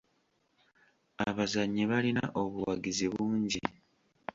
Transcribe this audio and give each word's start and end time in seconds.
Abazannyi 1.27 1.83
balina 1.91 2.23
obuwagizi 2.41 3.05
bungi. 3.13 3.63